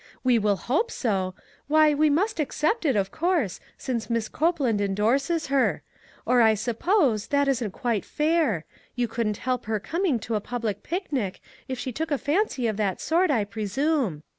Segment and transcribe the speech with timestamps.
[0.23, 1.35] We will hope so;
[1.67, 5.83] why, we must accept it, of course, since Miss Copeland indorses her.
[6.25, 7.37] Or, I suppose, 84 ONE COMMONPLACE DAY.
[7.37, 11.91] that isn't quite fair; you couldn't help her coming to a public picnic if she
[11.91, 14.23] took a fancy of that sort, I presume.